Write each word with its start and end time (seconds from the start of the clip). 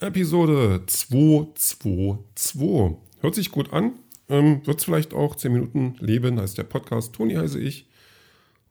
Episode 0.00 0.82
222. 0.86 2.96
Hört 3.20 3.34
sich 3.34 3.50
gut 3.50 3.74
an. 3.74 3.92
Ähm, 4.30 4.66
Wird 4.66 4.78
es 4.78 4.84
vielleicht 4.84 5.12
auch 5.12 5.36
10 5.36 5.52
Minuten 5.52 5.96
leben, 5.98 6.40
heißt 6.40 6.56
der 6.56 6.62
Podcast. 6.62 7.12
Toni 7.12 7.34
heiße 7.34 7.60
ich. 7.60 7.86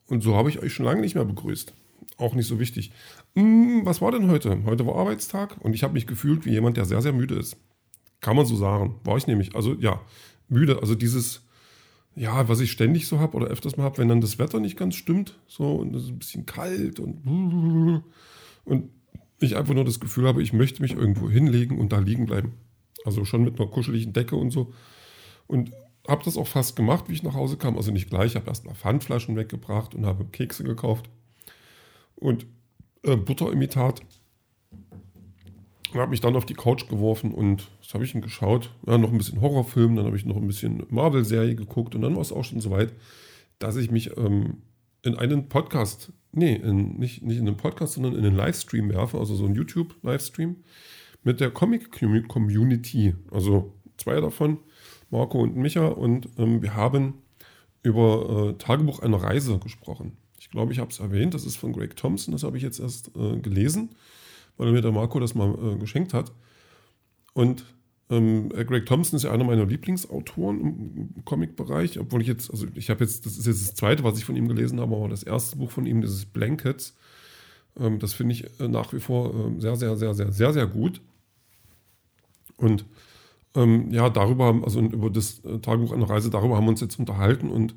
Und 0.08 0.24
so 0.24 0.36
habe 0.36 0.50
ich 0.50 0.58
euch 0.60 0.74
schon 0.74 0.88
lange 0.88 1.02
nicht 1.02 1.14
mehr 1.14 1.26
begrüßt. 1.26 1.76
Auch 2.18 2.34
nicht 2.34 2.48
so 2.48 2.60
wichtig. 2.60 2.92
Hm, 3.36 3.86
was 3.86 4.02
war 4.02 4.12
denn 4.12 4.32
heute? 4.32 4.64
Heute 4.66 4.88
war 4.88 4.96
Arbeitstag 4.96 5.58
und 5.60 5.76
ich 5.76 5.84
habe 5.84 5.94
mich 5.94 6.08
gefühlt 6.08 6.48
wie 6.48 6.52
jemand, 6.52 6.78
der 6.78 6.86
sehr, 6.86 7.04
sehr 7.04 7.14
müde 7.14 7.36
ist. 7.36 7.58
Kann 8.22 8.36
man 8.36 8.48
so 8.48 8.56
sagen. 8.56 9.00
War 9.04 9.18
ich 9.18 9.28
nämlich. 9.28 9.56
Also 9.56 9.76
ja, 9.76 10.02
müde. 10.48 10.80
Also 10.82 10.96
dieses, 10.96 11.44
ja, 12.16 12.50
was 12.50 12.60
ich 12.60 12.72
ständig 12.72 13.06
so 13.06 13.20
habe 13.20 13.38
oder 13.38 13.46
öfters 13.46 13.78
mal 13.78 13.84
habe, 13.84 14.00
wenn 14.00 14.08
dann 14.08 14.22
das 14.22 14.40
Wetter 14.40 14.60
nicht 14.60 14.78
ganz 14.78 14.96
stimmt. 14.96 15.38
So 15.46 15.76
und 15.76 15.96
es 15.96 16.06
ist 16.06 16.10
ein 16.10 16.18
bisschen 16.18 16.48
kalt 16.48 17.00
und, 17.00 18.04
und 18.66 18.90
ich 19.40 19.56
einfach 19.56 19.74
nur 19.74 19.86
das 19.86 20.00
Gefühl 20.00 20.28
habe, 20.28 20.42
ich 20.42 20.54
möchte 20.54 20.82
mich 20.82 20.94
irgendwo 20.94 21.30
hinlegen 21.30 21.80
und 21.80 21.92
da 21.92 22.00
liegen 22.00 22.26
bleiben. 22.26 22.54
Also 23.06 23.26
schon 23.26 23.44
mit 23.44 23.60
einer 23.60 23.70
kuscheligen 23.70 24.14
Decke 24.14 24.36
und 24.36 24.52
so. 24.52 24.74
Und 25.48 25.72
habe 26.08 26.24
das 26.24 26.38
auch 26.38 26.48
fast 26.48 26.76
gemacht, 26.76 27.06
wie 27.08 27.14
ich 27.14 27.24
nach 27.24 27.34
Hause 27.34 27.58
kam. 27.58 27.78
Also 27.78 27.92
nicht 27.92 28.10
gleich, 28.10 28.36
habe 28.36 28.48
erstmal 28.48 28.76
Pfandflaschen 28.76 29.36
weggebracht 29.36 29.96
und 29.96 30.06
habe 30.06 30.26
Kekse 30.26 30.64
gekauft 30.64 31.10
und 32.16 32.46
äh, 33.04 33.16
Butterimitat. 33.16 34.02
Und 35.92 36.00
habe 36.00 36.12
mich 36.12 36.22
dann 36.22 36.36
auf 36.36 36.46
die 36.46 36.54
Couch 36.54 36.88
geworfen 36.88 37.34
und 37.34 37.68
was 37.82 37.96
habe 37.96 38.04
ich 38.04 38.12
denn 38.12 38.22
geschaut? 38.22 38.70
Ja, 38.86 39.00
noch 39.00 39.12
ein 39.12 39.18
bisschen 39.18 39.42
Horrorfilm, 39.42 39.96
dann 39.96 40.06
habe 40.06 40.18
ich 40.18 40.26
noch 40.26 40.36
ein 40.36 40.46
bisschen 40.46 40.84
Marvel-Serie 40.90 41.56
geguckt 41.56 41.96
und 41.96 42.02
dann 42.02 42.14
war 42.14 42.22
es 42.22 42.32
auch 42.32 42.44
schon 42.44 42.62
soweit, 42.62 42.94
dass 43.58 43.76
ich 43.76 43.90
mich 43.90 44.16
ähm, 44.16 44.62
in 45.04 45.16
einen 45.16 45.50
Podcast, 45.50 46.12
nee, 46.32 46.56
in, 46.56 46.98
nicht, 46.98 47.22
nicht 47.22 47.38
in 47.38 47.48
einen 47.48 47.58
Podcast, 47.58 47.94
sondern 47.94 48.16
in 48.16 48.26
einen 48.26 48.36
Livestream 48.36 48.90
werfe, 48.90 49.18
also 49.18 49.36
so 49.36 49.46
einen 49.46 49.56
YouTube-Livestream 49.56 50.58
mit 51.24 51.40
der 51.40 51.52
Comic-Community. 51.52 53.16
Also 53.32 53.74
zwei 53.98 54.20
davon, 54.20 54.60
Marco 55.10 55.40
und 55.42 55.56
Micha, 55.56 55.88
und 55.88 56.30
ähm, 56.38 56.62
wir 56.62 56.76
haben 56.76 57.16
über 57.84 58.50
äh, 58.50 58.54
Tagebuch 58.58 59.00
einer 59.00 59.18
Reise 59.18 59.60
gesprochen. 59.60 60.18
Ich 60.40 60.50
glaube, 60.50 60.72
ich 60.74 60.80
habe 60.80 60.92
es 60.92 61.00
erwähnt, 61.00 61.34
das 61.34 61.46
ist 61.46 61.58
von 61.58 61.74
Greg 61.74 61.96
Thompson, 61.96 62.32
das 62.32 62.44
habe 62.44 62.58
ich 62.58 62.64
jetzt 62.64 62.80
erst 62.80 63.16
äh, 63.16 63.38
gelesen, 63.40 63.90
weil 64.58 64.72
mir 64.72 64.82
der 64.82 64.92
Marco 64.92 65.20
das 65.20 65.36
mal 65.36 65.54
äh, 65.54 65.78
geschenkt 65.78 66.14
hat. 66.14 66.32
Und 67.34 67.66
ähm, 68.10 68.50
Greg 68.50 68.86
Thompson 68.86 69.18
ist 69.18 69.24
ja 69.24 69.32
einer 69.32 69.44
meiner 69.44 69.66
Lieblingsautoren 69.66 71.14
im 71.16 71.26
Comic-Bereich, 71.26 72.00
obwohl 72.00 72.22
ich 72.22 72.28
jetzt, 72.28 72.50
also 72.50 72.66
ich 72.74 72.90
habe 72.90 73.04
jetzt, 73.04 73.26
das 73.26 73.38
ist 73.38 73.46
jetzt 73.46 73.68
das 73.68 73.76
zweite, 73.76 74.04
was 74.04 74.18
ich 74.18 74.26
von 74.26 74.36
ihm 74.36 74.48
gelesen 74.48 74.80
habe, 74.80 74.96
aber 74.96 75.10
das 75.10 75.24
erste 75.24 75.58
Buch 75.58 75.70
von 75.70 75.86
ihm, 75.86 76.02
dieses 76.02 76.26
Blankets, 76.26 76.96
ähm, 77.80 78.00
das 78.00 78.14
finde 78.14 78.34
ich 78.34 78.60
äh, 78.60 78.68
nach 78.68 78.94
wie 78.94 79.00
vor 79.00 79.34
äh, 79.34 79.62
sehr, 79.62 79.76
sehr, 79.76 79.96
sehr, 79.96 80.14
sehr, 80.14 80.32
sehr, 80.32 80.54
sehr 80.54 80.66
gut. 80.68 81.02
Und 82.58 82.86
ähm, 83.56 83.92
ja, 83.92 84.10
darüber, 84.10 84.60
also 84.64 84.80
über 84.80 85.10
das 85.10 85.44
äh, 85.46 85.60
Tagebuch 85.60 85.94
einer 85.94 86.10
Reise, 86.10 86.30
darüber 86.30 86.58
haben 86.58 86.66
wir 86.66 86.72
uns 86.72 86.82
jetzt 86.82 87.00
unterhalten 87.00 87.50
und 87.50 87.76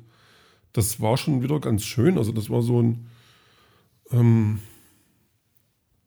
das 0.73 0.99
war 0.99 1.17
schon 1.17 1.43
wieder 1.43 1.59
ganz 1.59 1.83
schön. 1.83 2.17
Also 2.17 2.31
das 2.31 2.49
war 2.49 2.63
so 2.63 2.81
ein, 2.81 3.07
ähm, 4.11 4.59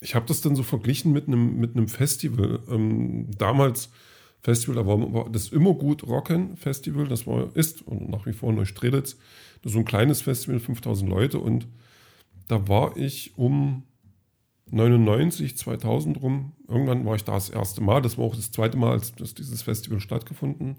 ich 0.01 0.15
habe 0.17 0.27
das 0.27 0.41
dann 0.41 0.57
so 0.57 0.65
verglichen 0.65 1.13
mit 1.13 1.29
einem, 1.29 1.59
mit 1.59 1.77
einem 1.77 1.89
Festival. 1.89 2.61
Ähm, 2.69 3.31
damals 3.39 3.91
Festival, 4.47 4.87
war, 4.87 5.29
das 5.29 5.49
immer 5.49 5.75
gut 5.75 6.05
Rocken 6.05 6.57
Festival, 6.57 7.09
das 7.09 7.27
war, 7.27 7.51
ist 7.57 7.83
und 7.83 8.09
nach 8.09 8.27
wie 8.27 8.33
vor 8.33 8.53
Neustrelitz, 8.53 9.17
das 9.63 9.73
so 9.73 9.81
ein 9.81 9.85
kleines 9.85 10.23
Festival, 10.23 10.61
5000 10.61 11.11
Leute 11.11 11.41
und 11.41 11.67
da 12.47 12.69
war 12.69 12.97
ich 12.97 13.37
um 13.37 13.83
99, 14.71 15.57
2000 15.57 16.23
rum, 16.23 16.53
irgendwann 16.69 17.05
war 17.05 17.17
ich 17.17 17.25
da 17.25 17.33
das 17.33 17.51
erste 17.51 17.81
Mal, 17.81 18.01
das 18.03 18.19
war 18.19 18.25
auch 18.25 18.37
das 18.37 18.53
zweite 18.53 18.77
Mal, 18.77 19.01
dass 19.19 19.35
dieses 19.35 19.63
Festival 19.63 19.99
stattgefunden 19.99 20.77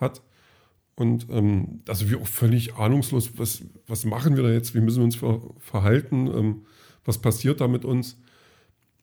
hat. 0.00 0.22
Und 0.94 1.26
ähm, 1.28 1.82
also 1.88 2.08
wir 2.08 2.18
auch 2.18 2.26
völlig 2.26 2.76
ahnungslos, 2.76 3.32
was, 3.36 3.62
was 3.86 4.06
machen 4.06 4.36
wir 4.36 4.42
da 4.42 4.50
jetzt, 4.50 4.74
wie 4.74 4.80
müssen 4.80 5.00
wir 5.00 5.04
uns 5.04 5.16
ver 5.16 5.42
verhalten, 5.58 6.28
ähm, 6.28 6.62
was 7.04 7.18
passiert 7.18 7.60
da 7.60 7.68
mit 7.68 7.84
uns. 7.84 8.16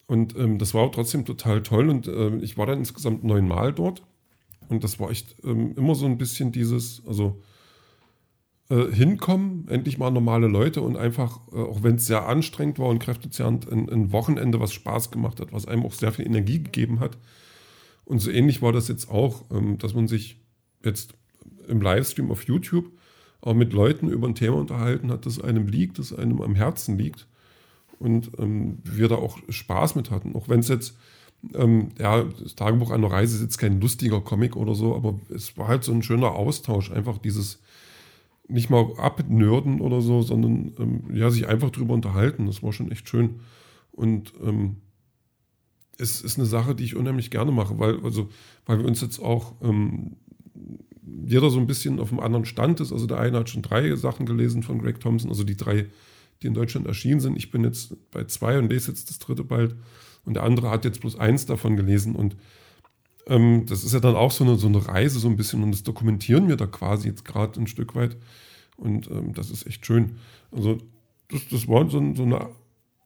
Und 0.05 0.35
ähm, 0.37 0.57
das 0.57 0.73
war 0.73 0.91
trotzdem 0.91 1.25
total 1.25 1.61
toll. 1.63 1.89
Und 1.89 2.07
äh, 2.07 2.35
ich 2.37 2.57
war 2.57 2.65
dann 2.65 2.79
insgesamt 2.79 3.23
neunmal 3.23 3.73
dort. 3.73 4.03
Und 4.69 4.83
das 4.83 4.99
war 4.99 5.09
echt 5.09 5.35
ähm, 5.43 5.73
immer 5.75 5.95
so 5.95 6.05
ein 6.05 6.17
bisschen 6.17 6.51
dieses, 6.51 7.03
also 7.05 7.41
äh, 8.69 8.91
hinkommen, 8.91 9.67
endlich 9.69 9.97
mal 9.97 10.09
normale 10.09 10.47
Leute 10.47 10.81
und 10.81 10.97
einfach, 10.97 11.39
äh, 11.51 11.57
auch 11.57 11.83
wenn 11.83 11.95
es 11.95 12.07
sehr 12.07 12.27
anstrengend 12.27 12.79
war 12.79 12.87
und 12.87 12.99
kräftezehrend, 12.99 13.71
ein, 13.71 13.89
ein 13.89 14.11
Wochenende, 14.11 14.59
was 14.59 14.73
Spaß 14.73 15.11
gemacht 15.11 15.39
hat, 15.39 15.51
was 15.51 15.67
einem 15.67 15.85
auch 15.85 15.93
sehr 15.93 16.11
viel 16.11 16.25
Energie 16.25 16.61
gegeben 16.63 16.99
hat. 16.99 17.17
Und 18.05 18.19
so 18.19 18.31
ähnlich 18.31 18.61
war 18.61 18.71
das 18.71 18.87
jetzt 18.87 19.09
auch, 19.09 19.45
ähm, 19.51 19.77
dass 19.77 19.93
man 19.93 20.07
sich 20.07 20.41
jetzt 20.83 21.13
im 21.67 21.81
Livestream 21.81 22.31
auf 22.31 22.43
YouTube 22.43 22.91
auch 23.41 23.53
mit 23.53 23.73
Leuten 23.73 24.09
über 24.09 24.27
ein 24.27 24.35
Thema 24.35 24.57
unterhalten 24.57 25.11
hat, 25.11 25.25
das 25.25 25.39
einem 25.39 25.67
liegt, 25.67 25.99
das 25.99 26.13
einem 26.13 26.41
am 26.41 26.55
Herzen 26.55 26.97
liegt 26.97 27.27
und 28.03 28.31
ähm, 28.37 28.79
wir 28.83 29.07
da 29.07 29.15
auch 29.15 29.37
Spaß 29.47 29.95
mit 29.95 30.11
hatten. 30.11 30.35
Auch 30.35 30.49
wenn 30.49 30.59
es 30.59 30.67
jetzt, 30.67 30.97
ähm, 31.53 31.89
ja, 31.97 32.23
das 32.23 32.55
Tagebuch 32.55 32.91
einer 32.91 33.09
Reise 33.09 33.37
ist 33.37 33.41
jetzt 33.41 33.57
kein 33.57 33.79
lustiger 33.79 34.19
Comic 34.19 34.57
oder 34.57 34.75
so, 34.75 34.93
aber 34.93 35.19
es 35.33 35.57
war 35.57 35.69
halt 35.69 35.85
so 35.85 35.93
ein 35.93 36.03
schöner 36.03 36.33
Austausch, 36.33 36.91
einfach 36.91 37.17
dieses 37.17 37.61
nicht 38.49 38.69
mal 38.69 38.93
abnörden 38.97 39.79
oder 39.79 40.01
so, 40.01 40.21
sondern 40.21 40.73
ähm, 40.77 41.15
ja, 41.15 41.31
sich 41.31 41.47
einfach 41.47 41.69
drüber 41.69 41.93
unterhalten. 41.93 42.45
Das 42.45 42.61
war 42.61 42.73
schon 42.73 42.91
echt 42.91 43.07
schön. 43.07 43.39
Und 43.93 44.33
ähm, 44.43 44.81
es 45.97 46.21
ist 46.21 46.37
eine 46.37 46.45
Sache, 46.45 46.75
die 46.75 46.83
ich 46.83 46.97
unheimlich 46.97 47.31
gerne 47.31 47.53
mache, 47.53 47.79
weil, 47.79 48.03
also, 48.03 48.27
weil 48.65 48.79
wir 48.79 48.85
uns 48.85 48.99
jetzt 48.99 49.19
auch 49.19 49.53
ähm, 49.61 50.17
jeder 51.25 51.49
so 51.49 51.57
ein 51.57 51.67
bisschen 51.67 52.01
auf 52.01 52.11
einem 52.11 52.19
anderen 52.19 52.43
Stand 52.43 52.81
ist. 52.81 52.91
Also 52.91 53.07
der 53.07 53.19
eine 53.19 53.37
hat 53.37 53.49
schon 53.49 53.61
drei 53.61 53.95
Sachen 53.95 54.25
gelesen 54.25 54.61
von 54.61 54.79
Greg 54.79 54.99
Thompson, 54.99 55.29
also 55.29 55.45
die 55.45 55.55
drei 55.55 55.85
die 56.43 56.47
in 56.47 56.53
Deutschland 56.53 56.85
erschienen 56.85 57.19
sind. 57.19 57.37
Ich 57.37 57.51
bin 57.51 57.63
jetzt 57.63 57.95
bei 58.11 58.25
zwei 58.25 58.59
und 58.59 58.69
lese 58.69 58.91
jetzt 58.91 59.09
das 59.09 59.19
dritte 59.19 59.43
bald. 59.43 59.75
Und 60.25 60.35
der 60.35 60.43
andere 60.43 60.69
hat 60.69 60.85
jetzt 60.85 61.01
bloß 61.01 61.17
eins 61.17 61.45
davon 61.45 61.75
gelesen. 61.75 62.15
Und 62.15 62.35
ähm, 63.27 63.65
das 63.65 63.83
ist 63.83 63.93
ja 63.93 63.99
dann 63.99 64.15
auch 64.15 64.31
so 64.31 64.43
eine, 64.43 64.57
so 64.57 64.67
eine 64.67 64.85
Reise 64.87 65.19
so 65.19 65.27
ein 65.27 65.37
bisschen. 65.37 65.63
Und 65.63 65.71
das 65.71 65.83
dokumentieren 65.83 66.47
wir 66.47 66.57
da 66.57 66.67
quasi 66.67 67.07
jetzt 67.07 67.25
gerade 67.25 67.59
ein 67.59 67.67
Stück 67.67 67.95
weit. 67.95 68.17
Und 68.77 69.09
ähm, 69.09 69.33
das 69.33 69.49
ist 69.49 69.65
echt 69.65 69.85
schön. 69.85 70.17
Also 70.51 70.77
das, 71.29 71.47
das 71.49 71.67
war 71.67 71.89
so, 71.89 72.13
so 72.15 72.23
eine 72.23 72.49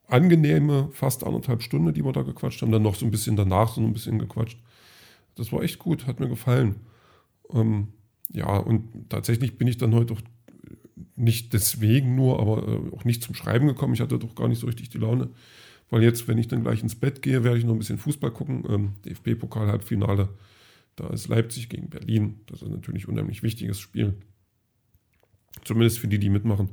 angenehme, 0.06 0.88
fast 0.92 1.24
anderthalb 1.24 1.62
Stunden, 1.62 1.92
die 1.92 2.04
wir 2.04 2.12
da 2.12 2.22
gequatscht 2.22 2.62
haben. 2.62 2.72
Dann 2.72 2.82
noch 2.82 2.94
so 2.94 3.04
ein 3.04 3.10
bisschen 3.10 3.36
danach 3.36 3.74
so 3.74 3.80
ein 3.80 3.92
bisschen 3.92 4.18
gequatscht. 4.18 4.58
Das 5.34 5.52
war 5.52 5.62
echt 5.62 5.78
gut, 5.78 6.06
hat 6.06 6.20
mir 6.20 6.28
gefallen. 6.28 6.76
Ähm, 7.52 7.88
ja, 8.30 8.56
und 8.56 9.08
tatsächlich 9.08 9.56
bin 9.56 9.68
ich 9.68 9.78
dann 9.78 9.94
heute 9.94 10.14
auch 10.14 10.20
nicht 11.18 11.52
deswegen 11.52 12.14
nur, 12.14 12.40
aber 12.40 12.66
äh, 12.66 12.94
auch 12.94 13.04
nicht 13.04 13.22
zum 13.22 13.34
Schreiben 13.34 13.66
gekommen. 13.66 13.94
Ich 13.94 14.00
hatte 14.00 14.18
doch 14.18 14.34
gar 14.34 14.48
nicht 14.48 14.60
so 14.60 14.66
richtig 14.66 14.88
die 14.90 14.98
Laune. 14.98 15.30
Weil 15.90 16.02
jetzt, 16.02 16.28
wenn 16.28 16.38
ich 16.38 16.48
dann 16.48 16.62
gleich 16.62 16.82
ins 16.82 16.94
Bett 16.94 17.22
gehe, 17.22 17.44
werde 17.44 17.58
ich 17.58 17.64
noch 17.64 17.72
ein 17.72 17.78
bisschen 17.78 17.98
Fußball 17.98 18.30
gucken. 18.30 18.64
Ähm, 18.68 18.92
DFB-Pokal-Halbfinale. 19.04 20.28
Da 20.96 21.08
ist 21.08 21.28
Leipzig 21.28 21.68
gegen 21.68 21.88
Berlin. 21.88 22.40
Das 22.46 22.62
ist 22.62 22.70
natürlich 22.70 23.06
ein 23.06 23.12
unheimlich 23.12 23.42
wichtiges 23.42 23.80
Spiel. 23.80 24.14
Zumindest 25.64 25.98
für 25.98 26.08
die, 26.08 26.18
die 26.18 26.30
mitmachen. 26.30 26.70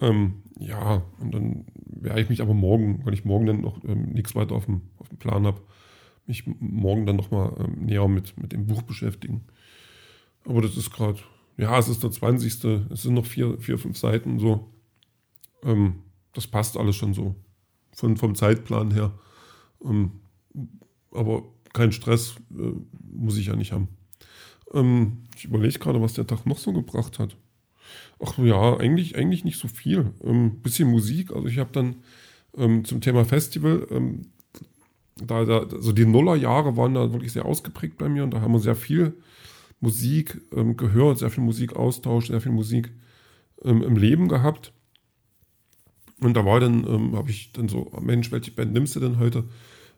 Ähm, 0.00 0.42
ja, 0.58 1.02
und 1.20 1.32
dann 1.32 1.64
werde 1.76 2.20
ich 2.20 2.28
mich 2.28 2.42
aber 2.42 2.54
morgen, 2.54 3.04
weil 3.04 3.14
ich 3.14 3.24
morgen 3.24 3.46
dann 3.46 3.60
noch 3.60 3.82
ähm, 3.84 4.10
nichts 4.12 4.34
weiter 4.34 4.54
auf 4.54 4.66
dem, 4.66 4.82
auf 4.98 5.08
dem 5.08 5.18
Plan 5.18 5.46
habe, 5.46 5.62
mich 6.26 6.44
morgen 6.46 7.06
dann 7.06 7.16
nochmal 7.16 7.54
ähm, 7.58 7.86
näher 7.86 8.08
mit, 8.08 8.36
mit 8.40 8.52
dem 8.52 8.66
Buch 8.66 8.82
beschäftigen. 8.82 9.42
Aber 10.44 10.60
das 10.62 10.76
ist 10.76 10.90
gerade 10.90 11.20
ja, 11.56 11.78
es 11.78 11.88
ist 11.88 12.02
der 12.02 12.10
20. 12.10 12.64
Es 12.90 13.02
sind 13.02 13.14
noch 13.14 13.26
vier, 13.26 13.58
vier 13.58 13.78
fünf 13.78 13.96
Seiten 13.96 14.38
so. 14.38 14.72
Ähm, 15.62 15.96
das 16.32 16.46
passt 16.46 16.76
alles 16.76 16.96
schon 16.96 17.14
so. 17.14 17.34
Von, 17.92 18.16
vom 18.16 18.34
Zeitplan 18.34 18.90
her. 18.90 19.12
Ähm, 19.84 20.12
aber 21.12 21.44
kein 21.72 21.92
Stress 21.92 22.36
äh, 22.50 22.72
muss 23.12 23.38
ich 23.38 23.46
ja 23.46 23.56
nicht 23.56 23.72
haben. 23.72 23.88
Ähm, 24.72 25.24
ich 25.36 25.44
überlege 25.44 25.78
gerade, 25.78 26.00
was 26.00 26.14
der 26.14 26.26
Tag 26.26 26.44
noch 26.46 26.58
so 26.58 26.72
gebracht 26.72 27.18
hat. 27.18 27.36
Ach 28.24 28.38
ja, 28.38 28.76
eigentlich, 28.76 29.16
eigentlich 29.16 29.44
nicht 29.44 29.58
so 29.58 29.68
viel. 29.68 30.12
Ähm, 30.22 30.60
bisschen 30.62 30.90
Musik. 30.90 31.30
Also 31.32 31.46
ich 31.46 31.58
habe 31.58 31.70
dann 31.72 31.96
ähm, 32.56 32.84
zum 32.84 33.00
Thema 33.00 33.24
Festival, 33.24 33.86
ähm, 33.90 34.22
da, 35.16 35.44
da, 35.44 35.58
also 35.60 35.92
die 35.92 36.06
Nullerjahre 36.06 36.76
waren 36.76 36.94
da 36.94 37.12
wirklich 37.12 37.32
sehr 37.32 37.44
ausgeprägt 37.44 37.98
bei 37.98 38.08
mir 38.08 38.24
und 38.24 38.32
da 38.32 38.40
haben 38.40 38.52
wir 38.52 38.58
sehr 38.58 38.74
viel 38.74 39.14
Musik 39.84 40.40
ähm, 40.56 40.76
gehört, 40.76 41.18
sehr 41.18 41.30
viel 41.30 41.44
Musikaustausch, 41.44 42.28
sehr 42.28 42.40
viel 42.40 42.52
Musik 42.52 42.90
ähm, 43.62 43.82
im 43.82 43.96
Leben 43.96 44.28
gehabt. 44.28 44.72
Und 46.20 46.34
da 46.36 46.44
war 46.44 46.58
dann, 46.58 46.86
ähm, 46.88 47.16
habe 47.16 47.30
ich 47.30 47.52
dann 47.52 47.68
so, 47.68 47.92
Mensch, 48.00 48.32
welche 48.32 48.50
Band 48.50 48.72
nimmst 48.72 48.96
du 48.96 49.00
denn 49.00 49.18
heute? 49.18 49.44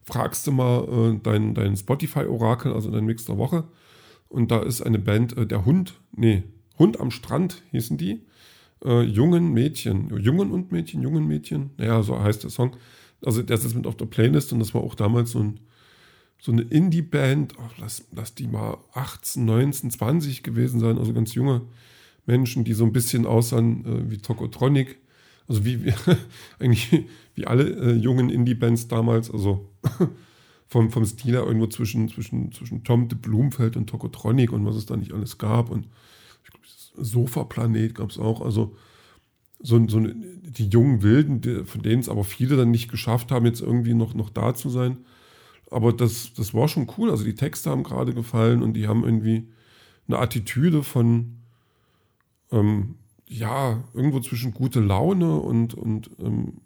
Fragst 0.02 0.46
du 0.46 0.52
mal 0.52 1.14
äh, 1.14 1.20
dein, 1.22 1.54
dein 1.54 1.76
Spotify-Orakel, 1.76 2.72
also 2.72 2.90
dein 2.90 3.06
Mix 3.06 3.24
der 3.26 3.38
Woche. 3.38 3.64
Und 4.28 4.50
da 4.50 4.60
ist 4.60 4.82
eine 4.82 4.98
Band, 4.98 5.36
äh, 5.36 5.46
der 5.46 5.64
Hund, 5.64 5.94
nee, 6.12 6.42
Hund 6.78 7.00
am 7.00 7.10
Strand 7.10 7.62
hießen 7.70 7.96
die. 7.96 8.26
Äh, 8.84 9.02
jungen 9.02 9.52
Mädchen, 9.52 10.10
Jungen 10.18 10.50
und 10.50 10.72
Mädchen, 10.72 11.00
jungen 11.00 11.26
Mädchen, 11.26 11.70
naja, 11.78 12.02
so 12.02 12.20
heißt 12.20 12.42
der 12.42 12.50
Song. 12.50 12.76
Also 13.24 13.42
der 13.42 13.56
ist 13.56 13.64
jetzt 13.64 13.76
mit 13.76 13.86
auf 13.86 13.96
der 13.96 14.06
Playlist 14.06 14.52
und 14.52 14.58
das 14.58 14.74
war 14.74 14.82
auch 14.82 14.94
damals 14.94 15.30
so 15.30 15.38
ein 15.38 15.60
so 16.38 16.52
eine 16.52 16.62
Indie-Band, 16.62 17.54
lass, 17.78 18.06
lass 18.12 18.34
die 18.34 18.46
mal 18.46 18.78
18, 18.94 19.44
19, 19.44 19.90
20 19.90 20.42
gewesen 20.42 20.80
sein, 20.80 20.98
also 20.98 21.12
ganz 21.12 21.34
junge 21.34 21.62
Menschen, 22.26 22.64
die 22.64 22.72
so 22.74 22.84
ein 22.84 22.92
bisschen 22.92 23.26
aussahen 23.26 23.84
äh, 23.84 24.10
wie 24.10 24.18
Tokotronic. 24.18 24.98
Also 25.48 25.64
wie, 25.64 25.84
wie 25.84 25.92
eigentlich 26.58 27.04
wie 27.34 27.46
alle 27.46 27.64
äh, 27.64 27.92
jungen 27.92 28.30
Indie-Bands 28.30 28.88
damals, 28.88 29.30
also 29.30 29.68
vom, 30.68 30.90
vom 30.90 31.04
Stil 31.04 31.32
her 31.32 31.44
irgendwo 31.44 31.68
zwischen, 31.68 32.08
zwischen, 32.08 32.52
zwischen 32.52 32.82
Tom 32.84 33.08
de 33.08 33.18
Blumfeld 33.18 33.76
und 33.76 33.88
Tokotronic 33.88 34.52
und 34.52 34.66
was 34.66 34.76
es 34.76 34.86
da 34.86 34.96
nicht 34.96 35.12
alles 35.12 35.38
gab. 35.38 35.70
Und 35.70 35.86
ich 36.44 36.50
glaube, 36.50 36.66
Sofa-Planet 36.96 37.94
gab 37.94 38.10
es 38.10 38.18
auch. 38.18 38.40
Also 38.40 38.76
so, 39.60 39.86
so 39.88 40.00
die 40.00 40.68
jungen 40.68 41.02
Wilden, 41.02 41.40
die, 41.40 41.64
von 41.64 41.82
denen 41.82 42.00
es 42.00 42.08
aber 42.08 42.24
viele 42.24 42.56
dann 42.56 42.70
nicht 42.70 42.90
geschafft 42.90 43.30
haben, 43.30 43.46
jetzt 43.46 43.60
irgendwie 43.60 43.94
noch, 43.94 44.14
noch 44.14 44.30
da 44.30 44.54
zu 44.54 44.68
sein. 44.68 44.98
Aber 45.70 45.92
das, 45.92 46.32
das 46.34 46.54
war 46.54 46.68
schon 46.68 46.90
cool. 46.96 47.10
Also 47.10 47.24
die 47.24 47.34
Texte 47.34 47.70
haben 47.70 47.82
gerade 47.82 48.14
gefallen 48.14 48.62
und 48.62 48.74
die 48.74 48.88
haben 48.88 49.04
irgendwie 49.04 49.48
eine 50.06 50.18
Attitüde 50.18 50.82
von, 50.82 51.38
ähm, 52.52 52.96
ja, 53.28 53.84
irgendwo 53.92 54.20
zwischen 54.20 54.54
gute 54.54 54.80
Laune 54.80 55.36
und, 55.36 55.74
und 55.74 56.10
ähm, 56.20 56.60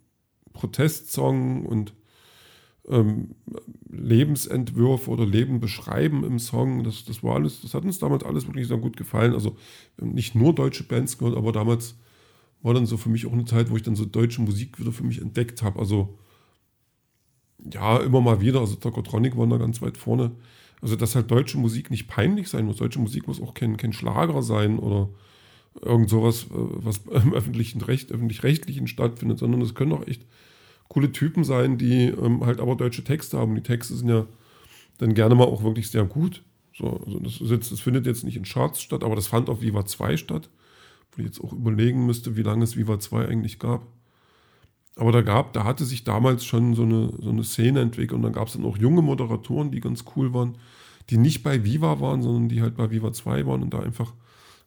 Protestsong 0.52 1.64
und 1.64 1.94
ähm, 2.88 3.35
Lebensentwürfe 3.88 5.11
oder 5.11 5.25
Leben 5.25 5.61
beschreiben 5.61 6.25
im 6.25 6.38
Song. 6.38 6.85
Das, 6.85 7.05
das 7.05 7.23
war 7.23 7.37
alles, 7.37 7.62
das 7.62 7.75
hat 7.75 7.85
uns 7.85 7.99
damals 7.99 8.25
alles 8.25 8.46
wirklich 8.46 8.69
sehr 8.69 8.79
gut 8.79 8.96
gefallen. 8.96 9.32
Also 9.32 9.56
nicht 10.00 10.35
nur 10.35 10.55
deutsche 10.55 10.85
Bands 10.85 11.17
gehört, 11.19 11.37
aber 11.37 11.53
damals 11.53 11.96
war 12.62 12.75
dann 12.75 12.87
so 12.87 12.96
für 12.96 13.08
mich 13.08 13.26
auch 13.26 13.32
eine 13.32 13.46
Zeit, 13.46 13.70
wo 13.70 13.76
ich 13.76 13.82
dann 13.82 13.96
so 13.96 14.05
deutsche 14.05 14.43
Musik 14.43 14.79
wieder 14.79 14.93
für 14.93 15.05
mich 15.05 15.20
entdeckt 15.20 15.62
habe. 15.62 15.79
Also 15.79 16.19
ja, 17.73 17.99
immer 17.99 18.21
mal 18.21 18.41
wieder. 18.41 18.61
Also 18.61 18.77
Tokotronic 18.77 19.37
waren 19.37 19.51
da 19.51 19.57
ganz 19.57 19.83
weit 19.83 19.97
vorne. 19.97 20.33
Also 20.81 20.97
dass 20.97 21.15
halt 21.15 21.31
deutsche 21.31 21.59
Musik 21.59 21.91
nicht 21.91 22.09
peinlich 22.09 22.49
sein 22.49 22.67
muss. 22.67 22.77
Deutsche 22.77 23.01
Musik 23.01 23.27
muss 23.27 23.41
auch 23.41 23.55
kein, 23.55 23.77
kein 23.77 23.93
Schlager 23.93 24.43
sein 24.43 24.79
oder 24.79 25.09
irgend 25.83 26.09
sowas, 26.09 26.45
äh, 26.45 26.49
was 26.53 26.99
im 27.25 27.35
öffentlichen 27.35 27.81
Recht, 27.81 28.12
öffentlich-rechtlichen 28.12 28.87
stattfindet, 28.87 29.39
sondern 29.39 29.61
es 29.61 29.75
können 29.75 29.93
auch 29.93 30.07
echt 30.07 30.27
coole 30.89 31.12
Typen 31.12 31.45
sein, 31.45 31.79
die 31.79 32.07
ähm, 32.07 32.45
halt 32.45 32.61
aber 32.61 32.75
deutsche 32.75 33.05
Texte 33.05 33.39
haben. 33.39 33.55
Die 33.55 33.63
Texte 33.63 33.95
sind 33.95 34.09
ja 34.09 34.27
dann 34.99 35.15
gerne 35.15 35.35
mal 35.35 35.45
auch 35.45 35.63
wirklich 35.63 35.91
sehr 35.91 36.05
gut. 36.05 36.43
So, 36.77 37.01
also 37.05 37.19
das, 37.21 37.41
jetzt, 37.41 37.71
das 37.73 37.81
findet 37.81 38.06
jetzt 38.06 38.25
nicht 38.25 38.37
in 38.37 38.45
Charts 38.45 38.81
statt, 38.81 39.05
aber 39.05 39.15
das 39.15 39.27
fand 39.27 39.49
auf 39.49 39.61
Viva 39.61 39.85
2 39.85 40.17
statt, 40.17 40.49
wo 41.13 41.21
ich 41.21 41.27
jetzt 41.27 41.41
auch 41.43 41.53
überlegen 41.53 42.06
müsste, 42.06 42.37
wie 42.37 42.43
lange 42.43 42.65
es 42.65 42.77
Viva 42.77 42.99
2 42.99 43.29
eigentlich 43.29 43.59
gab. 43.59 43.87
Aber 44.97 45.13
da 45.13 45.23
gab, 45.23 45.53
da 45.53 45.65
hatte 45.65 45.85
sich 45.85 46.05
damals 46.05 46.45
schon 46.45 46.75
so 46.75 46.83
eine, 46.83 47.13
so 47.21 47.31
eine 47.31 47.45
Szene 47.45 47.81
entwickelt 47.81 48.17
und 48.17 48.23
dann 48.23 48.33
gab 48.33 48.49
es 48.49 48.55
dann 48.55 48.65
auch 48.65 48.77
junge 48.77 49.03
Moderatoren, 49.03 49.71
die 49.71 49.81
ganz 49.81 50.05
cool 50.17 50.35
waren, 50.35 50.59
die 51.09 51.17
nicht 51.17 51.43
bei 51.43 51.65
Viva 51.65 52.01
waren, 52.01 52.23
sondern 52.23 52.49
die 52.49 52.61
halt 52.61 52.77
bei 52.77 52.91
Viva 52.91 53.13
2 53.13 53.47
waren 53.47 53.63
und 53.63 53.73
da 53.73 53.81
einfach 53.81 54.13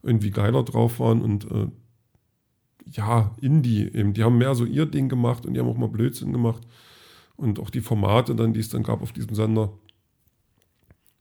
irgendwie 0.01 0.31
geiler 0.31 0.63
drauf 0.63 0.99
waren 0.99 1.21
und 1.21 1.49
äh, 1.51 1.67
ja, 2.91 3.33
Indie 3.41 3.83
eben. 3.93 4.13
Die 4.13 4.23
haben 4.23 4.37
mehr 4.37 4.55
so 4.55 4.65
ihr 4.65 4.85
Ding 4.85 5.09
gemacht 5.09 5.45
und 5.45 5.53
die 5.53 5.59
haben 5.59 5.69
auch 5.69 5.77
mal 5.77 5.87
Blödsinn 5.87 6.33
gemacht. 6.33 6.63
Und 7.35 7.59
auch 7.59 7.69
die 7.69 7.81
Formate 7.81 8.35
dann, 8.35 8.53
die 8.53 8.59
es 8.59 8.69
dann 8.69 8.83
gab 8.83 9.01
auf 9.01 9.11
diesem 9.11 9.33
Sender, 9.33 9.73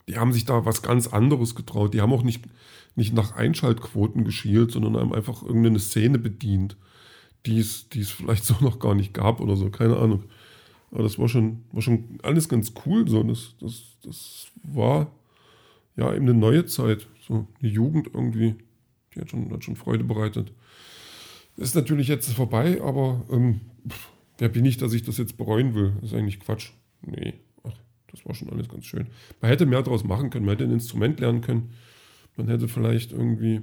die 0.08 0.18
haben 0.18 0.32
sich 0.32 0.44
da 0.44 0.64
was 0.64 0.82
ganz 0.82 1.06
anderes 1.06 1.54
getraut. 1.54 1.94
Die 1.94 2.00
haben 2.00 2.12
auch 2.12 2.24
nicht, 2.24 2.44
nicht 2.96 3.14
nach 3.14 3.36
Einschaltquoten 3.36 4.24
geschielt, 4.24 4.72
sondern 4.72 4.96
haben 4.96 5.14
einfach 5.14 5.42
irgendeine 5.42 5.78
Szene 5.78 6.18
bedient, 6.18 6.76
die 7.46 7.58
es, 7.58 7.86
vielleicht 7.90 8.44
so 8.46 8.54
noch 8.60 8.78
gar 8.78 8.94
nicht 8.94 9.14
gab 9.14 9.40
oder 9.40 9.56
so, 9.56 9.70
keine 9.70 9.96
Ahnung. 9.96 10.24
Aber 10.90 11.02
das 11.02 11.18
war 11.18 11.28
schon, 11.28 11.64
war 11.72 11.82
schon 11.82 12.18
alles 12.22 12.48
ganz 12.48 12.74
cool. 12.84 13.08
So. 13.08 13.22
Das, 13.22 13.54
das, 13.60 13.82
das 14.04 14.46
war 14.62 15.10
ja 15.96 16.14
eben 16.14 16.28
eine 16.28 16.38
neue 16.38 16.66
Zeit. 16.66 17.06
So 17.26 17.46
die 17.62 17.68
Jugend 17.68 18.10
irgendwie, 18.12 18.56
die 19.14 19.20
hat 19.20 19.30
schon, 19.30 19.50
hat 19.50 19.64
schon 19.64 19.76
Freude 19.76 20.04
bereitet. 20.04 20.52
Ist 21.56 21.74
natürlich 21.74 22.08
jetzt 22.08 22.32
vorbei, 22.32 22.80
aber 22.82 23.24
ähm, 23.30 23.60
wer 24.38 24.48
bin 24.48 24.64
ich, 24.64 24.76
dass 24.76 24.92
ich 24.92 25.02
das 25.02 25.18
jetzt 25.18 25.36
bereuen 25.36 25.74
will? 25.74 25.94
Das 26.00 26.12
ist 26.12 26.18
eigentlich 26.18 26.40
Quatsch. 26.40 26.70
Nee, 27.02 27.34
ach, 27.62 27.74
das 28.10 28.24
war 28.26 28.34
schon 28.34 28.50
alles 28.50 28.68
ganz 28.68 28.84
schön. 28.86 29.06
Man 29.40 29.50
hätte 29.50 29.66
mehr 29.66 29.82
daraus 29.82 30.04
machen 30.04 30.30
können, 30.30 30.46
man 30.46 30.56
hätte 30.56 30.64
ein 30.64 30.72
Instrument 30.72 31.20
lernen 31.20 31.40
können. 31.40 31.72
Man 32.36 32.48
hätte 32.48 32.68
vielleicht 32.68 33.12
irgendwie 33.12 33.62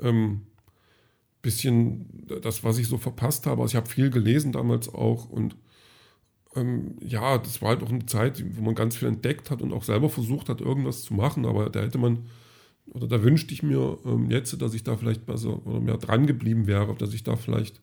ähm, 0.00 0.42
bisschen 1.42 2.26
das, 2.42 2.64
was 2.64 2.78
ich 2.78 2.88
so 2.88 2.98
verpasst 2.98 3.46
habe. 3.46 3.62
Also 3.62 3.72
ich 3.72 3.76
habe 3.76 3.88
viel 3.88 4.10
gelesen 4.10 4.52
damals 4.52 4.92
auch 4.92 5.28
und 5.28 5.56
ähm, 6.54 6.96
ja, 7.00 7.38
das 7.38 7.62
war 7.62 7.70
halt 7.70 7.82
auch 7.82 7.90
eine 7.90 8.06
Zeit, 8.06 8.44
wo 8.56 8.62
man 8.62 8.74
ganz 8.74 8.96
viel 8.96 9.08
entdeckt 9.08 9.50
hat 9.50 9.62
und 9.62 9.72
auch 9.72 9.84
selber 9.84 10.08
versucht 10.08 10.48
hat, 10.48 10.60
irgendwas 10.60 11.02
zu 11.02 11.14
machen, 11.14 11.46
aber 11.46 11.70
da 11.70 11.80
hätte 11.80 11.98
man 11.98 12.26
oder 12.92 13.06
da 13.06 13.22
wünschte 13.22 13.54
ich 13.54 13.62
mir 13.62 13.98
ähm, 14.04 14.30
jetzt, 14.30 14.60
dass 14.60 14.74
ich 14.74 14.82
da 14.82 14.96
vielleicht 14.96 15.24
besser 15.24 15.64
oder 15.64 15.80
mehr 15.80 15.96
dran 15.96 16.26
geblieben 16.26 16.66
wäre, 16.66 16.94
dass 16.96 17.14
ich 17.14 17.22
da 17.22 17.36
vielleicht 17.36 17.80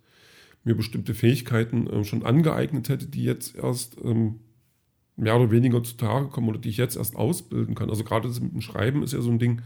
mir 0.66 0.76
bestimmte 0.76 1.14
Fähigkeiten 1.14 1.88
ähm, 1.92 2.04
schon 2.04 2.24
angeeignet 2.24 2.90
hätte, 2.90 3.08
die 3.08 3.24
jetzt 3.24 3.56
erst 3.56 3.96
ähm, 4.04 4.42
mehr 5.16 5.38
oder 5.38 5.50
weniger 5.50 5.82
zutage 5.82 6.28
kommen 6.28 6.50
oder 6.50 6.60
die 6.60 6.70
ich 6.70 6.78
jetzt 6.78 6.98
erst 6.98 7.16
ausbilden 7.16 7.74
kann. 7.74 7.90
Also 7.90 8.04
gerade 8.04 8.28
das 8.28 8.42
mit 8.42 8.54
dem 8.54 8.62
Schreiben 8.62 9.02
ist 9.02 9.14
ja 9.14 9.22
so 9.22 9.32
ein 9.32 9.40
Ding, 9.40 9.60
äh, 9.60 9.64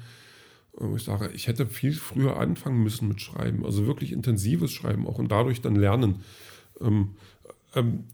wo 0.74 0.96
ich 0.96 1.04
sage, 1.04 1.30
ich 1.34 1.48
hätte 1.48 1.66
viel 1.66 1.94
früher 1.94 2.38
anfangen 2.38 2.82
müssen 2.82 3.08
mit 3.08 3.22
Schreiben, 3.22 3.66
also 3.66 3.86
wirklich 3.86 4.12
intensives 4.12 4.72
Schreiben 4.72 5.08
auch 5.08 5.20
und 5.20 5.32
dadurch 5.32 5.62
dann 5.62 5.76
lernen. 5.76 6.22
Ähm, 6.80 7.16
ähm, 7.76 8.06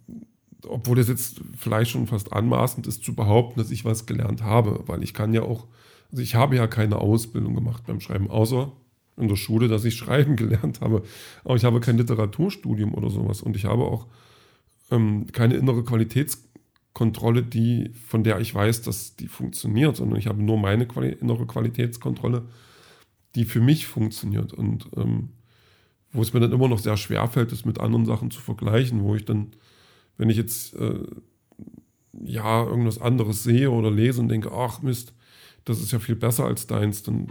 obwohl 0.67 0.97
das 0.97 1.07
jetzt 1.07 1.41
vielleicht 1.55 1.91
schon 1.91 2.07
fast 2.07 2.33
anmaßend 2.33 2.87
ist 2.87 3.03
zu 3.03 3.15
behaupten, 3.15 3.59
dass 3.59 3.71
ich 3.71 3.85
was 3.85 4.05
gelernt 4.05 4.43
habe, 4.43 4.83
weil 4.87 5.03
ich 5.03 5.13
kann 5.13 5.33
ja 5.33 5.43
auch 5.43 5.67
also 6.11 6.23
ich 6.23 6.35
habe 6.35 6.55
ja 6.55 6.67
keine 6.67 6.97
Ausbildung 6.97 7.55
gemacht 7.55 7.83
beim 7.85 7.99
Schreiben, 7.99 8.29
außer 8.29 8.71
in 9.17 9.27
der 9.27 9.35
Schule, 9.35 9.67
dass 9.67 9.85
ich 9.85 9.95
Schreiben 9.97 10.35
gelernt 10.35 10.81
habe. 10.81 11.03
Aber 11.43 11.55
ich 11.55 11.65
habe 11.65 11.79
kein 11.79 11.97
Literaturstudium 11.97 12.93
oder 12.93 13.09
sowas. 13.09 13.41
Und 13.41 13.55
ich 13.55 13.65
habe 13.65 13.83
auch 13.83 14.07
ähm, 14.91 15.27
keine 15.31 15.55
innere 15.55 15.83
Qualitätskontrolle, 16.97 17.43
die, 17.43 17.91
von 18.07 18.23
der 18.23 18.39
ich 18.39 18.53
weiß, 18.53 18.81
dass 18.81 19.15
die 19.15 19.27
funktioniert, 19.27 19.95
sondern 19.95 20.17
ich 20.17 20.27
habe 20.27 20.41
nur 20.41 20.57
meine 20.57 20.87
Quali 20.87 21.09
innere 21.09 21.45
Qualitätskontrolle, 21.45 22.43
die 23.35 23.45
für 23.45 23.61
mich 23.61 23.85
funktioniert. 23.85 24.53
Und 24.53 24.89
ähm, 24.95 25.29
wo 26.11 26.21
es 26.21 26.33
mir 26.33 26.39
dann 26.39 26.51
immer 26.51 26.67
noch 26.67 26.79
sehr 26.79 26.97
schwer 26.97 27.27
fällt, 27.27 27.51
das 27.51 27.65
mit 27.65 27.79
anderen 27.79 28.05
Sachen 28.05 28.31
zu 28.31 28.41
vergleichen, 28.41 29.03
wo 29.03 29.15
ich 29.15 29.25
dann, 29.25 29.51
wenn 30.17 30.29
ich 30.29 30.37
jetzt 30.37 30.73
äh, 30.75 31.03
ja 32.23 32.63
irgendwas 32.63 32.99
anderes 32.99 33.43
sehe 33.43 33.69
oder 33.69 33.91
lese 33.91 34.19
und 34.19 34.29
denke, 34.29 34.51
ach 34.51 34.81
Mist, 34.81 35.13
das 35.65 35.79
ist 35.79 35.91
ja 35.91 35.99
viel 35.99 36.15
besser 36.15 36.45
als 36.45 36.65
deins, 36.65 37.03
dann, 37.03 37.27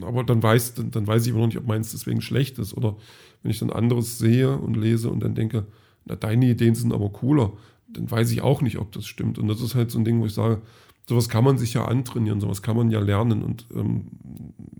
aber 0.00 0.22
dann 0.22 0.42
weiß, 0.42 0.74
dann, 0.74 0.92
dann 0.92 1.06
weiß 1.06 1.22
ich 1.22 1.30
immer 1.30 1.40
noch 1.40 1.46
nicht, 1.46 1.58
ob 1.58 1.66
meins 1.66 1.90
deswegen 1.90 2.20
schlecht 2.20 2.58
ist. 2.58 2.74
Oder 2.74 2.96
wenn 3.42 3.50
ich 3.50 3.58
dann 3.58 3.70
anderes 3.70 4.18
sehe 4.18 4.56
und 4.56 4.76
lese 4.76 5.10
und 5.10 5.20
dann 5.20 5.34
denke, 5.34 5.66
na, 6.04 6.14
deine 6.14 6.46
Ideen 6.46 6.74
sind 6.74 6.92
aber 6.92 7.10
cooler, 7.10 7.54
dann 7.92 8.10
weiß 8.10 8.30
ich 8.30 8.42
auch 8.42 8.62
nicht, 8.62 8.78
ob 8.78 8.92
das 8.92 9.06
stimmt. 9.06 9.38
Und 9.38 9.48
das 9.48 9.60
ist 9.60 9.74
halt 9.74 9.90
so 9.90 9.98
ein 9.98 10.04
Ding, 10.04 10.20
wo 10.20 10.26
ich 10.26 10.34
sage, 10.34 10.62
sowas 11.08 11.28
kann 11.28 11.44
man 11.44 11.58
sich 11.58 11.74
ja 11.74 11.84
antrainieren, 11.84 12.40
sowas 12.40 12.62
kann 12.62 12.76
man 12.76 12.90
ja 12.90 13.00
lernen. 13.00 13.42
Und 13.42 13.66
ähm, 13.74 14.06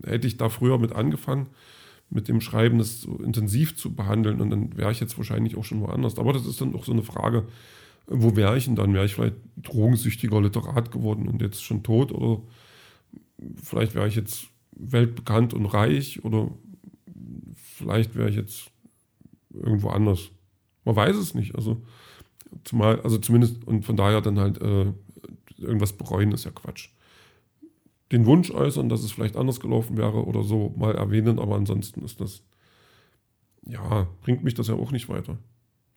hätte 0.05 0.27
ich 0.27 0.37
da 0.37 0.49
früher 0.49 0.77
mit 0.77 0.93
angefangen, 0.93 1.47
mit 2.09 2.27
dem 2.27 2.41
Schreiben 2.41 2.77
das 2.77 3.01
so 3.01 3.17
intensiv 3.17 3.75
zu 3.75 3.93
behandeln, 3.93 4.41
und 4.41 4.49
dann 4.49 4.77
wäre 4.77 4.91
ich 4.91 4.99
jetzt 4.99 5.17
wahrscheinlich 5.17 5.57
auch 5.57 5.63
schon 5.63 5.81
woanders. 5.81 6.17
Aber 6.17 6.33
das 6.33 6.45
ist 6.45 6.61
dann 6.61 6.75
auch 6.75 6.83
so 6.83 6.91
eine 6.91 7.03
Frage, 7.03 7.45
wo 8.07 8.35
wäre 8.35 8.57
ich 8.57 8.65
denn 8.65 8.75
dann? 8.75 8.93
Wäre 8.93 9.05
ich 9.05 9.15
vielleicht 9.15 9.35
drogensüchtiger 9.57 10.41
Literat 10.41 10.91
geworden 10.91 11.27
und 11.27 11.41
jetzt 11.41 11.63
schon 11.63 11.83
tot 11.83 12.11
oder 12.11 12.41
vielleicht 13.63 13.95
wäre 13.95 14.07
ich 14.07 14.15
jetzt 14.15 14.47
weltbekannt 14.71 15.53
und 15.53 15.65
reich 15.65 16.23
oder 16.23 16.51
vielleicht 17.55 18.15
wäre 18.15 18.29
ich 18.29 18.35
jetzt 18.35 18.71
irgendwo 19.53 19.89
anders. 19.89 20.31
Man 20.85 20.95
weiß 20.95 21.15
es 21.15 21.35
nicht. 21.35 21.55
Also, 21.55 21.81
zumal, 22.63 23.01
also 23.01 23.17
zumindest, 23.17 23.65
und 23.65 23.85
von 23.85 23.95
daher 23.95 24.21
dann 24.21 24.39
halt 24.39 24.61
äh, 24.61 24.93
irgendwas 25.57 25.93
bereuen 25.93 26.31
ist 26.31 26.45
ja 26.45 26.51
Quatsch. 26.51 26.89
Den 28.11 28.25
Wunsch 28.25 28.51
äußern, 28.51 28.89
dass 28.89 29.03
es 29.03 29.11
vielleicht 29.11 29.37
anders 29.37 29.59
gelaufen 29.59 29.97
wäre 29.97 30.25
oder 30.25 30.43
so 30.43 30.73
mal 30.77 30.95
erwähnen, 30.95 31.39
aber 31.39 31.55
ansonsten 31.55 32.03
ist 32.03 32.19
das, 32.19 32.43
ja, 33.65 34.07
bringt 34.21 34.43
mich 34.43 34.53
das 34.53 34.67
ja 34.67 34.75
auch 34.75 34.91
nicht 34.91 35.07
weiter. 35.07 35.37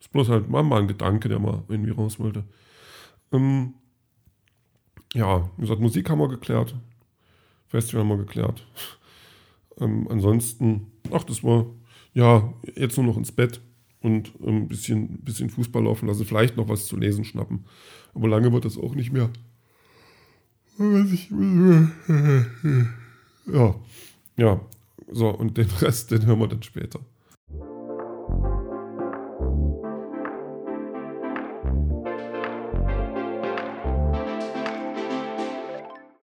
Ist 0.01 0.13
bloß 0.13 0.29
halt 0.29 0.49
mal, 0.49 0.63
mal 0.63 0.83
ein 0.83 0.89
Gedanke, 0.89 1.29
der 1.29 1.39
mal 1.39 1.65
irgendwie 1.69 1.91
raus 1.91 2.21
wollte. 2.21 2.45
Ähm, 3.33 3.75
ja, 5.15 5.51
wie 5.57 5.63
gesagt, 5.63 5.81
Musik 5.81 6.09
haben 6.11 6.21
wir 6.21 6.29
geklärt. 6.29 6.75
Festival 7.67 8.03
haben 8.03 8.11
wir 8.11 8.19
geklärt. 8.19 8.67
Ähm, 9.81 10.07
ansonsten, 10.09 10.93
ach, 11.11 11.25
das 11.25 11.43
war, 11.43 11.67
ja, 12.13 12.53
jetzt 12.77 12.97
nur 12.97 13.07
noch 13.07 13.17
ins 13.17 13.33
Bett 13.33 13.61
und 14.05 14.39
ein 14.41 14.49
ähm, 14.49 14.69
bisschen, 14.69 15.19
bisschen 15.21 15.49
Fußball 15.49 15.83
laufen 15.83 16.07
lassen, 16.07 16.27
vielleicht 16.27 16.59
noch 16.59 16.69
was 16.69 16.87
zu 16.87 16.97
lesen 16.97 17.25
schnappen. 17.25 17.65
Aber 18.15 18.29
lange 18.29 18.53
wird 18.53 18.67
das 18.67 18.77
auch 18.77 18.95
nicht 18.95 19.13
mehr. 19.13 19.31
Ja, 23.47 23.75
ja, 24.37 24.61
so, 25.11 25.29
und 25.29 25.57
den 25.57 25.69
Rest, 25.81 26.11
den 26.11 26.27
hören 26.27 26.39
wir 26.39 26.49
dann 26.49 26.63
später. 26.63 27.01